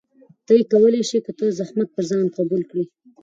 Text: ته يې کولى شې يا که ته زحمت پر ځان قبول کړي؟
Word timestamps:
ته 0.45 0.51
يې 0.57 0.63
کولى 0.71 1.01
شې 1.09 1.17
يا 1.19 1.23
که 1.25 1.31
ته 1.37 1.45
زحمت 1.59 1.87
پر 1.95 2.03
ځان 2.09 2.25
قبول 2.37 2.61
کړي؟ 2.69 2.85